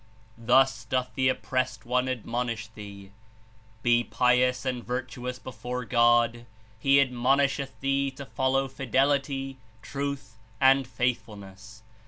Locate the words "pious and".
4.03-4.83